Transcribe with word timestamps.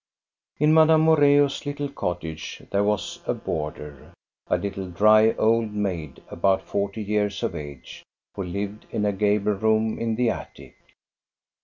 In 0.59 0.73
Madame 0.73 1.01
Moreus' 1.01 1.63
little 1.67 1.87
cottage 1.89 2.63
there 2.71 2.83
was 2.83 3.19
a 3.27 3.35
boarder, 3.35 4.13
a 4.47 4.57
little 4.57 4.89
dry 4.89 5.33
old 5.33 5.71
maid, 5.75 6.23
about 6.31 6.63
forty 6.63 7.03
years 7.03 7.43
of 7.43 7.53
age, 7.53 8.03
who 8.33 8.41
lived 8.41 8.87
in 8.89 9.05
a 9.05 9.13
gable 9.13 9.51
room 9.53 9.99
in 9.99 10.15
the 10.15 10.31
attic. 10.31 10.73